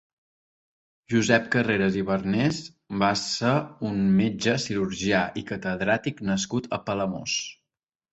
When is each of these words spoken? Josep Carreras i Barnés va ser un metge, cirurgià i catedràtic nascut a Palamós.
Josep 1.13 1.43
Carreras 1.55 1.97
i 1.99 1.99
Barnés 2.07 2.61
va 3.03 3.09
ser 3.23 3.51
un 3.89 3.99
metge, 4.21 4.55
cirurgià 4.63 5.19
i 5.43 5.45
catedràtic 5.53 6.25
nascut 6.31 6.71
a 6.79 6.81
Palamós. 6.89 7.37